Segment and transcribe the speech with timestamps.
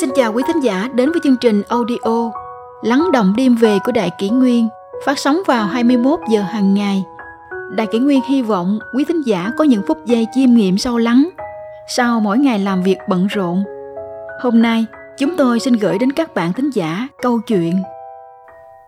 [0.00, 2.30] Xin chào quý thính giả đến với chương trình audio
[2.82, 4.68] Lắng động đêm về của Đại Kỷ Nguyên
[5.06, 7.04] phát sóng vào 21 giờ hàng ngày.
[7.70, 10.98] Đại Kỷ Nguyên hy vọng quý thính giả có những phút giây chiêm nghiệm sâu
[10.98, 11.28] lắng
[11.96, 13.64] sau mỗi ngày làm việc bận rộn.
[14.40, 14.86] Hôm nay,
[15.18, 17.82] chúng tôi xin gửi đến các bạn thính giả câu chuyện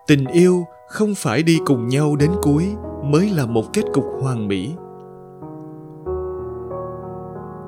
[0.07, 4.47] Tình yêu không phải đi cùng nhau đến cuối mới là một kết cục hoàn
[4.47, 4.75] mỹ.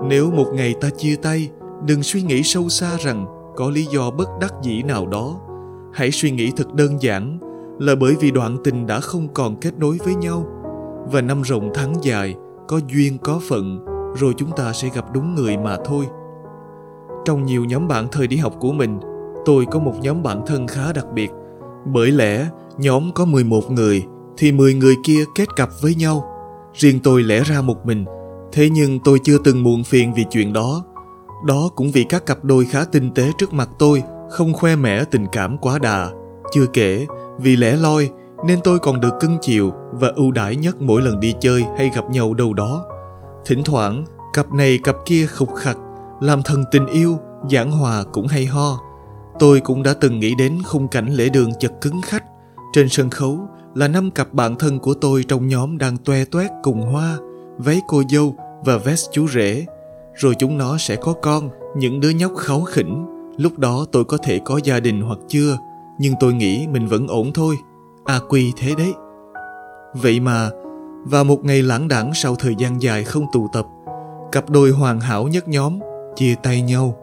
[0.03, 1.49] Nếu một ngày ta chia tay,
[1.85, 5.39] đừng suy nghĩ sâu xa rằng có lý do bất đắc dĩ nào đó.
[5.93, 7.39] Hãy suy nghĩ thật đơn giản
[7.79, 10.45] là bởi vì đoạn tình đã không còn kết nối với nhau.
[11.11, 12.35] Và năm rộng tháng dài,
[12.67, 13.85] có duyên có phận,
[14.15, 16.05] rồi chúng ta sẽ gặp đúng người mà thôi.
[17.25, 18.99] Trong nhiều nhóm bạn thời đi học của mình,
[19.45, 21.31] tôi có một nhóm bạn thân khá đặc biệt.
[21.93, 24.05] Bởi lẽ, nhóm có 11 người,
[24.37, 26.25] thì 10 người kia kết cặp với nhau.
[26.73, 28.05] Riêng tôi lẽ ra một mình,
[28.51, 30.83] thế nhưng tôi chưa từng muộn phiền vì chuyện đó
[31.45, 35.03] đó cũng vì các cặp đôi khá tinh tế trước mặt tôi không khoe mẽ
[35.03, 36.09] tình cảm quá đà
[36.51, 37.05] chưa kể
[37.39, 38.09] vì lẽ loi
[38.45, 41.91] nên tôi còn được cưng chiều và ưu đãi nhất mỗi lần đi chơi hay
[41.95, 42.85] gặp nhau đâu đó.
[43.45, 45.77] Thỉnh thoảng, cặp này cặp kia khục khặc,
[46.21, 47.19] làm thần tình yêu,
[47.51, 48.79] giảng hòa cũng hay ho.
[49.39, 52.23] Tôi cũng đã từng nghĩ đến khung cảnh lễ đường chật cứng khách.
[52.73, 53.39] Trên sân khấu
[53.75, 57.17] là năm cặp bạn thân của tôi trong nhóm đang toe toét cùng hoa,
[57.57, 58.35] váy cô dâu
[58.65, 59.65] và vest chú rể.
[60.17, 63.05] Rồi chúng nó sẽ có con, những đứa nhóc kháu khỉnh.
[63.37, 65.57] Lúc đó tôi có thể có gia đình hoặc chưa,
[65.99, 67.55] nhưng tôi nghĩ mình vẫn ổn thôi.
[68.05, 68.93] A quy thế đấy.
[69.93, 70.49] Vậy mà
[71.05, 73.65] vào một ngày lãng đãng sau thời gian dài không tụ tập
[74.31, 75.79] cặp đôi hoàn hảo nhất nhóm
[76.15, 76.95] chia tay nhau.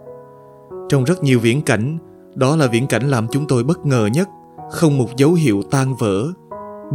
[0.88, 1.98] Trong rất nhiều viễn cảnh
[2.34, 4.28] đó là viễn cảnh làm chúng tôi bất ngờ nhất.
[4.70, 6.26] Không một dấu hiệu tan vỡ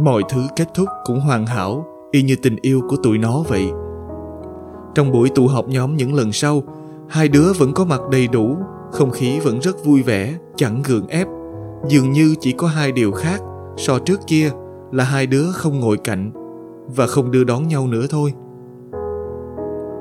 [0.00, 3.64] mọi thứ kết thúc cũng hoàn hảo y như tình yêu của tụi nó vậy
[4.94, 6.62] trong buổi tụ họp nhóm những lần sau,
[7.08, 8.56] hai đứa vẫn có mặt đầy đủ,
[8.92, 11.26] không khí vẫn rất vui vẻ, chẳng gượng ép.
[11.88, 13.40] Dường như chỉ có hai điều khác,
[13.76, 14.50] so trước kia,
[14.92, 16.32] là hai đứa không ngồi cạnh
[16.96, 18.32] và không đưa đón nhau nữa thôi.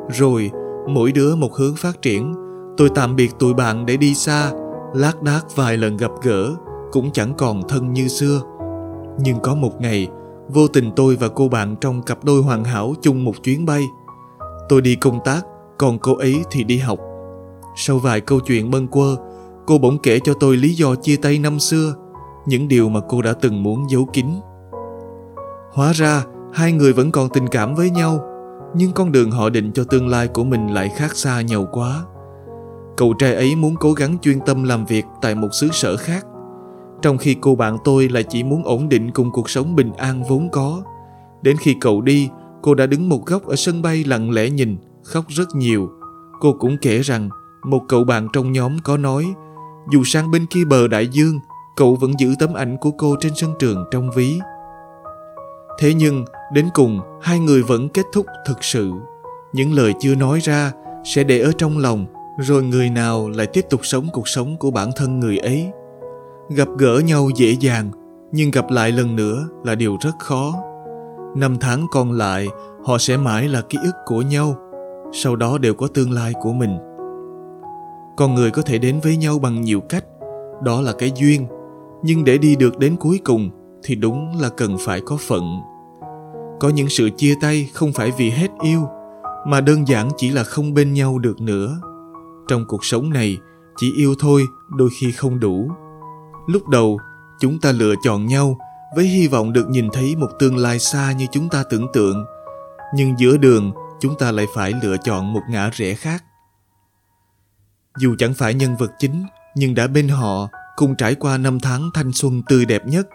[0.09, 0.52] Rồi,
[0.88, 2.34] mỗi đứa một hướng phát triển.
[2.78, 4.52] Tôi tạm biệt tụi bạn để đi xa,
[4.94, 6.56] lác đác vài lần gặp gỡ,
[6.92, 8.42] cũng chẳng còn thân như xưa.
[9.19, 10.08] Nhưng có một ngày,
[10.47, 13.86] vô tình tôi và cô bạn trong cặp đôi hoàn hảo chung một chuyến bay
[14.69, 15.41] tôi đi công tác,
[15.78, 17.00] còn cô ấy thì đi học.
[17.75, 19.16] Sau vài câu chuyện bâng quơ,
[19.66, 21.94] cô bỗng kể cho tôi lý do chia tay năm xưa,
[22.46, 24.25] những điều mà cô đã từng muốn giấu kín.
[25.74, 28.19] Hóa ra, hai người vẫn còn tình cảm với nhau,
[28.75, 32.03] nhưng con đường họ định cho tương lai của mình lại khác xa nhau quá.
[32.97, 36.25] Cậu trai ấy muốn cố gắng chuyên tâm làm việc tại một xứ sở khác,
[37.01, 40.24] trong khi cô bạn tôi lại chỉ muốn ổn định cùng cuộc sống bình an
[40.30, 40.81] vốn có.
[41.41, 42.30] Đến khi cậu đi
[42.62, 45.90] cô đã đứng một góc ở sân bay lặng lẽ nhìn, khóc rất nhiều.
[46.40, 47.30] Cô cũng kể rằng,
[47.64, 49.34] một cậu bạn trong nhóm có nói,
[49.92, 51.40] dù sang bên kia bờ đại dương,
[51.75, 54.40] cậu vẫn giữ tấm ảnh của cô trên sân trường trong ví.
[55.80, 58.92] Thế nhưng, đến cùng, hai người vẫn kết thúc thực sự.
[59.53, 60.72] Những lời chưa nói ra
[61.06, 62.06] sẽ để ở trong lòng,
[62.40, 65.72] rồi người nào lại tiếp tục sống cuộc sống của bản thân người ấy.
[66.50, 67.92] Gặp gỡ nhau dễ dàng,
[68.31, 70.53] nhưng gặp lại lần nữa là điều rất khó
[71.35, 72.47] năm tháng còn lại,
[72.85, 74.56] họ sẽ mãi là ký ức của nhau,
[75.13, 76.78] sau đó đều có tương lai của mình.
[78.17, 80.06] Con người có thể đến với nhau bằng nhiều cách,
[80.63, 81.47] đó là cái duyên,
[82.03, 83.50] nhưng để đi được đến cuối cùng
[83.84, 85.59] thì đúng là cần phải có phận.
[86.59, 88.81] Có những sự chia tay không phải vì hết yêu,
[89.47, 91.78] mà đơn giản chỉ là không bên nhau được nữa.
[92.47, 93.38] Trong cuộc sống này,
[93.78, 94.44] chỉ yêu thôi
[94.78, 95.72] đôi khi không đủ.
[96.47, 97.00] Lúc đầu,
[97.39, 98.57] chúng ta lựa chọn nhau
[98.95, 102.25] với hy vọng được nhìn thấy một tương lai xa như chúng ta tưởng tượng.
[102.95, 106.23] Nhưng giữa đường, chúng ta lại phải lựa chọn một ngã rẽ khác.
[107.97, 111.89] Dù chẳng phải nhân vật chính, nhưng đã bên họ, cùng trải qua năm tháng
[111.94, 113.07] thanh xuân tươi đẹp nhất,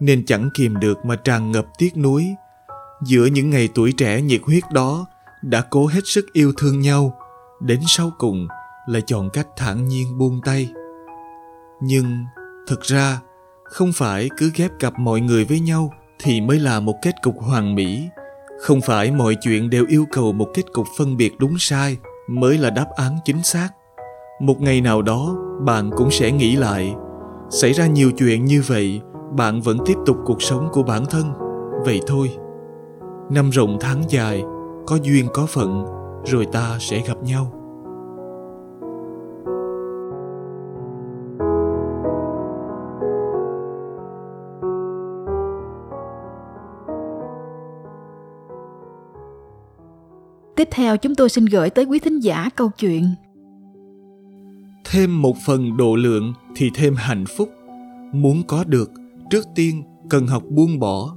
[0.00, 2.26] nên chẳng kìm được mà tràn ngập tiếc nuối.
[3.02, 5.06] Giữa những ngày tuổi trẻ nhiệt huyết đó,
[5.42, 7.18] đã cố hết sức yêu thương nhau.
[7.60, 8.48] Đến sau cùng,
[8.88, 10.72] lại chọn cách thản nhiên buông tay.
[11.82, 12.24] Nhưng
[12.68, 13.20] thực ra
[13.64, 17.34] không phải cứ ghép cặp mọi người với nhau thì mới là một kết cục
[17.38, 18.08] hoàn mỹ.
[18.60, 21.96] Không phải mọi chuyện đều yêu cầu một kết cục phân biệt đúng sai
[22.28, 23.68] mới là đáp án chính xác.
[24.40, 26.94] Một ngày nào đó, bạn cũng sẽ nghĩ lại,
[27.50, 29.00] xảy ra nhiều chuyện như vậy,
[29.36, 31.32] bạn vẫn tiếp tục cuộc sống của bản thân.
[31.84, 32.30] Vậy thôi.
[33.30, 34.42] Năm rộng tháng dài,
[34.86, 35.84] có duyên có phận,
[36.24, 37.63] rồi ta sẽ gặp nhau.
[50.56, 53.14] Tiếp theo chúng tôi xin gửi tới quý thính giả câu chuyện.
[54.84, 57.50] Thêm một phần độ lượng thì thêm hạnh phúc.
[58.12, 58.90] Muốn có được,
[59.30, 61.16] trước tiên cần học buông bỏ.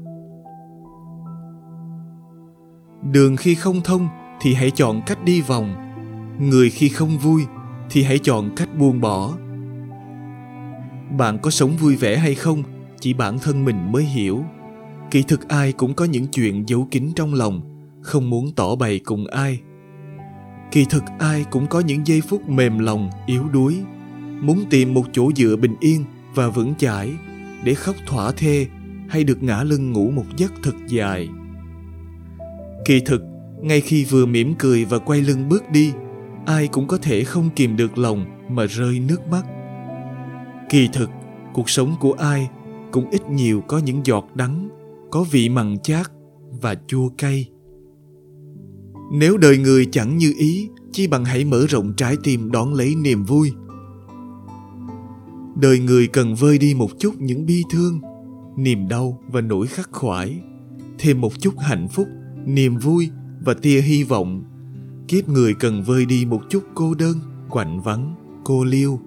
[3.12, 4.07] Đường khi không thông
[4.42, 5.75] thì hãy chọn cách đi vòng.
[6.39, 7.42] Người khi không vui
[7.89, 9.34] thì hãy chọn cách buông bỏ.
[11.18, 12.63] Bạn có sống vui vẻ hay không,
[13.00, 14.44] chỉ bản thân mình mới hiểu.
[15.12, 19.00] Kỳ thực ai cũng có những chuyện giấu kín trong lòng không muốn tỏ bày
[19.00, 19.60] cùng ai.
[20.72, 23.78] Kỳ thực ai cũng có những giây phút mềm lòng, yếu đuối,
[24.42, 26.04] muốn tìm một chỗ dựa bình yên
[26.36, 27.14] và vững chãi
[27.64, 28.68] để khóc thỏa thê
[29.10, 31.30] hay được ngã lưng ngủ một giấc thật dài.
[32.86, 33.22] Kỳ thực,
[33.62, 35.94] ngay khi vừa mỉm cười và quay lưng bước đi,
[36.46, 39.46] ai cũng có thể không kìm được lòng mà rơi nước mắt.
[40.70, 41.10] Kỳ thực,
[41.54, 42.50] cuộc sống của ai
[42.92, 44.70] cũng ít nhiều có những giọt đắng,
[45.12, 46.12] có vị mặn chát
[46.62, 47.50] và chua cay
[49.12, 52.95] nếu đời người chẳng như ý, chi bằng hãy mở rộng trái tim đón lấy
[52.95, 53.54] niềm vui.
[55.56, 58.01] Đời người cần vơi đi một chút những bi thương,
[58.57, 60.39] niềm đau và nỗi khắc khoải,
[61.00, 62.07] thêm một chút hạnh phúc,
[62.45, 63.09] niềm vui
[63.45, 64.44] và tia hy vọng.
[65.07, 67.19] Kiếp người cần vơi đi một chút cô đơn,
[67.50, 68.15] quạnh vắng,
[68.45, 69.00] cô liêu,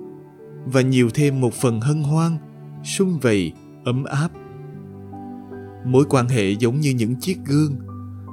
[0.65, 2.39] và nhiều thêm một phần hân hoan
[2.85, 3.53] sung vầy,
[3.85, 4.29] ấm áp.
[5.87, 7.77] Mối quan hệ giống như những chiếc gương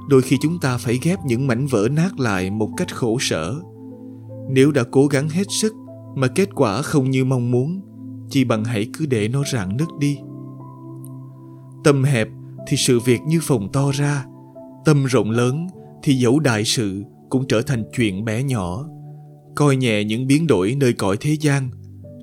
[0.08, 3.54] đôi khi chúng ta phải ghép những mảnh vỡ nát lại một cách khổ sở.
[4.50, 5.74] Nếu đã cố gắng hết sức
[6.16, 7.80] mà kết quả không như mong muốn,
[8.30, 10.18] chỉ bằng hãy cứ để nó rạn nứt đi.
[11.84, 12.28] Tâm hẹp
[12.68, 14.24] thì sự việc như phòng to ra,
[14.84, 15.66] tâm rộng lớn
[16.02, 18.84] thì dẫu đại sự cũng trở thành chuyện bé nhỏ.
[19.56, 21.70] Coi nhẹ những biến đổi nơi cõi thế gian,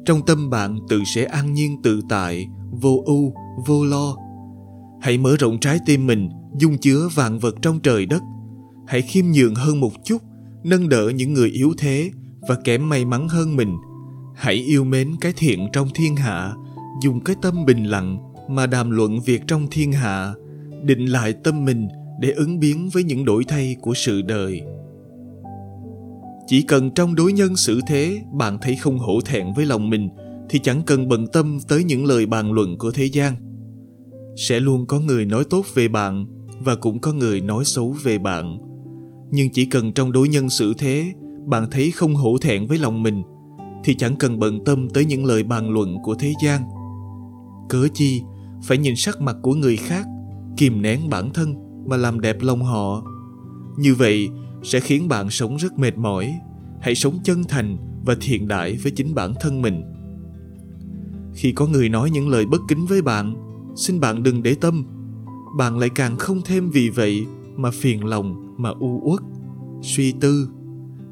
[0.05, 3.33] trong tâm bạn tự sẽ an nhiên tự tại, vô ưu,
[3.67, 4.15] vô lo.
[5.01, 8.21] Hãy mở rộng trái tim mình dung chứa vạn vật trong trời đất.
[8.87, 10.21] Hãy khiêm nhường hơn một chút,
[10.63, 12.11] nâng đỡ những người yếu thế
[12.47, 13.77] và kém may mắn hơn mình.
[14.35, 16.53] Hãy yêu mến cái thiện trong thiên hạ,
[17.03, 18.17] dùng cái tâm bình lặng
[18.49, 20.33] mà đàm luận việc trong thiên hạ,
[20.83, 21.87] định lại tâm mình
[22.19, 24.61] để ứng biến với những đổi thay của sự đời.
[26.47, 30.09] Chỉ cần trong đối nhân xử thế, bạn thấy không hổ thẹn với lòng mình,
[30.49, 33.35] thì chẳng cần bận tâm tới những lời bàn luận của thế gian.
[34.37, 36.25] Sẽ luôn có người nói tốt về bạn
[36.59, 38.57] và cũng có người nói xấu về bạn.
[39.31, 41.13] Nhưng chỉ cần trong đối nhân xử thế,
[41.45, 43.23] bạn thấy không hổ thẹn với lòng mình,
[43.83, 46.61] thì chẳng cần bận tâm tới những lời bàn luận của thế gian.
[47.69, 48.21] Cớ chi,
[48.63, 50.05] phải nhìn sắc mặt của người khác,
[50.57, 51.55] kìm nén bản thân
[51.85, 53.03] mà làm đẹp lòng họ.
[53.77, 54.29] Như vậy
[54.63, 56.33] sẽ khiến bạn sống rất mệt mỏi,
[56.81, 59.83] hãy sống chân thành và thiện đại với chính bản thân mình.
[61.33, 63.35] Khi có người nói những lời bất kính với bạn,
[63.75, 64.85] xin bạn đừng để tâm
[65.57, 67.25] bạn lại càng không thêm vì vậy
[67.55, 69.21] mà phiền lòng, mà u uất.
[69.81, 70.49] Suy tư.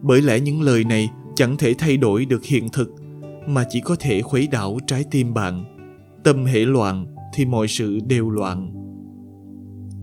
[0.01, 2.91] Bởi lẽ những lời này chẳng thể thay đổi được hiện thực,
[3.47, 5.65] mà chỉ có thể khuấy đảo trái tim bạn.
[6.23, 8.73] Tâm hệ loạn thì mọi sự đều loạn.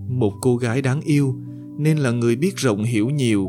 [0.09, 1.35] Một cô gái đáng yêu
[1.79, 3.49] nên là người biết rộng hiểu nhiều,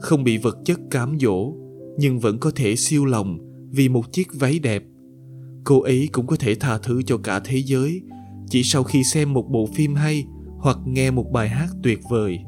[0.00, 1.52] không bị vật chất cám dỗ,
[1.98, 3.38] nhưng vẫn có thể siêu lòng
[3.70, 4.84] vì một chiếc váy đẹp.
[5.64, 8.02] Cô ấy cũng có thể tha thứ cho cả thế giới
[8.50, 10.24] chỉ sau khi xem một bộ phim hay
[10.58, 12.38] hoặc nghe một bài hát tuyệt vời.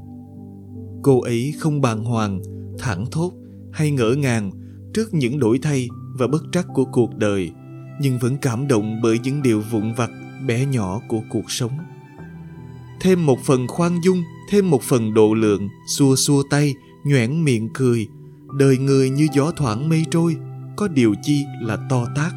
[1.03, 2.41] Cô ấy không bàng hoàng,
[2.79, 3.33] thẳng thốt
[3.73, 4.51] hay ngỡ ngàng
[4.95, 5.89] trước những đổi thay
[6.19, 7.51] và bất trắc của cuộc đời,
[8.01, 10.11] nhưng vẫn cảm động bởi những điều vụn vặt
[10.47, 11.73] bé nhỏ của cuộc sống.
[13.01, 17.69] Thêm một phần khoan dung, thêm một phần độ lượng, xua xua tay, nhoẻn miệng
[17.75, 18.09] cười,
[18.59, 20.37] đời người như gió thoảng mây trôi,
[20.77, 22.31] có điều chi là to tác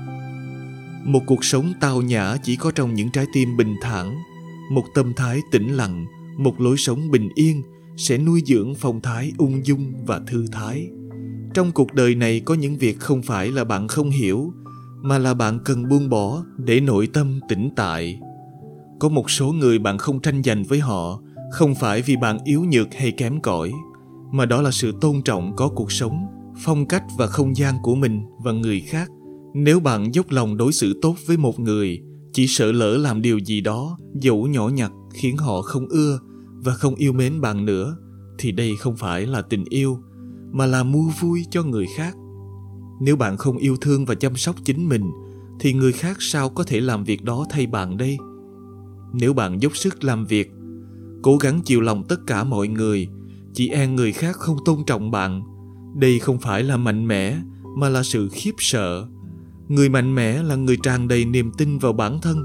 [1.06, 4.18] một cuộc sống tao nhã chỉ có trong những trái tim bình thản.
[4.72, 6.06] Một tâm thái tĩnh lặng,
[6.38, 7.62] một lối sống bình yên
[7.98, 10.88] sẽ nuôi dưỡng phong thái ung dung và thư thái.
[11.54, 14.54] Trong cuộc đời này có những việc không phải là bạn không hiểu,
[15.02, 18.20] mà là bạn cần buông bỏ để nội tâm tĩnh tại.
[19.00, 22.64] Có một số người bạn không tranh giành với họ, không phải vì bạn yếu
[22.64, 23.72] nhược hay kém cỏi,
[24.32, 26.26] mà đó là sự tôn trọng có cuộc sống,
[26.64, 29.10] phong cách và không gian của mình và người khác
[29.54, 32.02] nếu bạn dốc lòng đối xử tốt với một người,
[32.34, 36.20] chỉ sợ lỡ làm điều gì đó dẫu nhỏ nhặt khiến họ không ưa
[36.64, 37.98] và không yêu mến bạn nữa,
[38.38, 40.00] thì đây không phải là tình yêu,
[40.52, 42.16] mà là mua vui cho người khác.
[43.02, 45.12] Nếu bạn không yêu thương và chăm sóc chính mình,
[45.60, 48.18] thì người khác sao có thể làm việc đó thay bạn đây?
[49.14, 50.52] Nếu bạn dốc sức làm việc,
[51.22, 53.08] cố gắng chiều lòng tất cả mọi người,
[53.54, 55.44] chỉ e người khác không tôn trọng bạn,
[55.96, 57.38] đây không phải là mạnh mẽ,
[57.78, 59.08] mà là sự khiếp sợ
[59.76, 62.44] người mạnh mẽ là người tràn đầy niềm tin vào bản thân.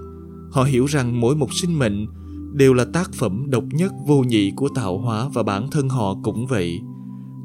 [0.50, 2.06] Họ hiểu rằng mỗi một sinh mệnh
[2.54, 6.14] đều là tác phẩm độc nhất, vô nhị của tạo hóa và bản thân họ
[6.23, 6.80] cũng vậy.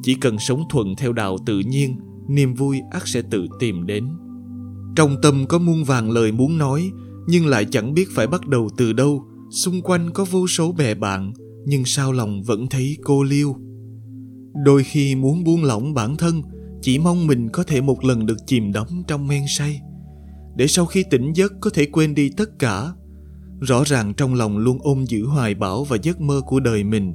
[0.03, 1.95] Chỉ cần sống thuận theo đạo tự nhiên,
[2.27, 4.09] niềm vui ắt sẽ tự tìm đến.
[4.95, 6.91] Trong tâm có muôn vàng lời muốn nói,
[7.27, 9.25] nhưng lại chẳng biết phải bắt đầu từ đâu.
[9.51, 11.33] Xung quanh có vô số bè bạn,
[11.65, 13.55] nhưng sao lòng vẫn thấy cô liêu.
[14.65, 16.41] Đôi khi muốn buông lỏng bản thân
[16.83, 19.81] chỉ mong mình có thể một lần được chìm đắm trong men say,
[20.55, 22.93] để sau khi tỉnh giấc có thể quên đi tất cả.
[23.61, 27.13] Rõ ràng trong lòng luôn ôm giữ hoài bão và giấc mơ của đời mình,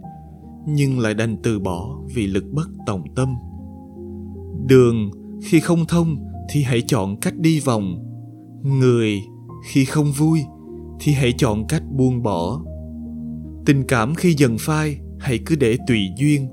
[0.69, 3.35] nhưng lại đành từ bỏ vì lực bất tòng tâm.
[4.67, 5.11] Đường,
[5.45, 6.17] khi không thông
[6.51, 8.05] thì hãy chọn cách đi vòng.
[8.63, 9.23] Người,
[9.71, 10.41] khi không vui
[11.01, 12.65] thì hãy chọn cách buông bỏ.
[13.67, 16.49] Tình cảm khi dần phai, hãy cứ để tùy duyên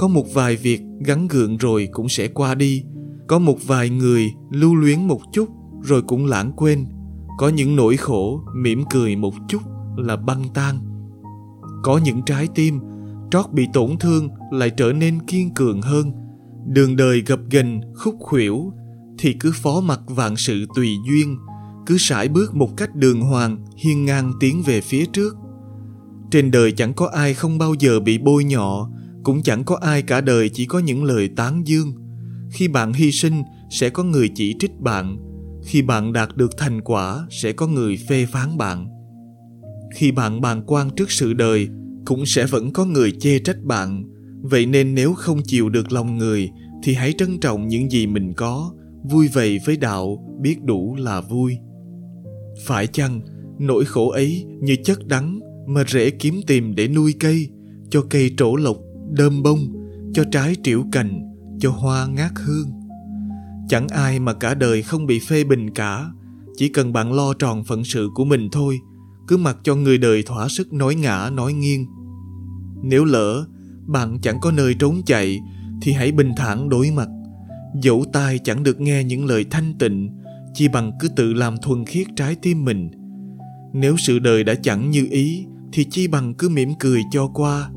[0.00, 2.84] có một vài việc gắn gượng rồi cũng sẽ qua đi.
[3.26, 5.48] Có một vài người lưu luyến một chút
[5.82, 6.86] rồi cũng lãng quên.
[7.38, 9.62] Có những nỗi khổ mỉm cười một chút
[9.96, 10.78] là băng tan.
[11.82, 12.80] Có những trái tim
[13.30, 16.12] trót bị tổn thương lại trở nên kiên cường hơn.
[16.66, 18.72] Đường đời gập ghềnh khúc khuỷu
[19.18, 21.38] thì cứ phó mặc vạn sự tùy duyên,
[21.86, 25.36] cứ sải bước một cách đường hoàng hiên ngang tiến về phía trước.
[26.30, 28.88] Trên đời chẳng có ai không bao giờ bị bôi nhọ
[29.22, 31.92] cũng chẳng có ai cả đời chỉ có những lời tán dương.
[32.50, 35.18] Khi bạn hy sinh, sẽ có người chỉ trích bạn.
[35.64, 38.88] Khi bạn đạt được thành quả, sẽ có người phê phán bạn.
[39.94, 41.68] Khi bạn bàng quan trước sự đời,
[42.04, 44.04] cũng sẽ vẫn có người chê trách bạn.
[44.42, 46.50] Vậy nên nếu không chịu được lòng người,
[46.82, 48.72] thì hãy trân trọng những gì mình có,
[49.10, 51.56] vui vầy với đạo, biết đủ là vui.
[52.66, 53.20] Phải chăng,
[53.58, 57.48] nỗi khổ ấy như chất đắng mà rễ kiếm tìm để nuôi cây,
[57.90, 58.76] cho cây trổ lộc
[59.12, 59.58] đơm bông,
[60.14, 62.70] cho trái triểu cành, cho hoa ngát hương.
[63.68, 66.06] Chẳng ai mà cả đời không bị phê bình cả,
[66.56, 68.78] chỉ cần bạn lo tròn phận sự của mình thôi,
[69.28, 71.86] cứ mặc cho người đời thỏa sức nói ngã, nói nghiêng.
[72.82, 73.46] Nếu lỡ
[73.86, 75.40] bạn chẳng có nơi trốn chạy,
[75.82, 77.08] thì hãy bình thản đối mặt.
[77.82, 80.10] Dẫu tai chẳng được nghe những lời thanh tịnh
[80.54, 82.90] chỉ bằng cứ tự làm thuần khiết trái tim mình.
[83.72, 87.70] Nếu sự đời đã chẳng như ý, thì chi bằng cứ mỉm cười cho qua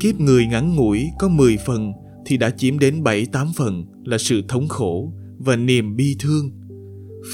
[0.00, 1.92] kiếp người ngắn ngủi có 10 phần
[2.26, 6.50] thì đã chiếm đến 7-8 phần là sự thống khổ và niềm bi thương.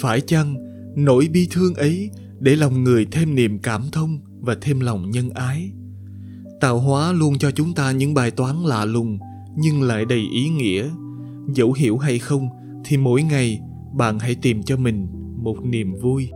[0.01, 0.55] Phải chăng
[0.97, 5.31] nỗi bi thương ấy để lòng người thêm niềm cảm thông và thêm lòng nhân
[5.31, 5.71] ái?
[6.61, 9.19] Tạo hóa luôn cho chúng ta những bài toán lạ lùng
[9.57, 10.89] nhưng lại đầy ý nghĩa.
[11.55, 12.49] Dẫu hiểu hay không
[12.85, 13.61] thì mỗi ngày
[13.95, 15.07] bạn hãy tìm cho mình
[15.43, 16.29] một niềm vui